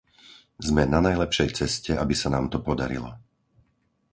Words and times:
Sme 0.67 0.83
na 0.93 0.97
najlepšej 1.07 1.49
ceste, 1.61 1.91
aby 2.03 2.13
sa 2.21 2.29
nám 2.35 2.45
to 2.53 2.57
podarilo. 2.67 3.11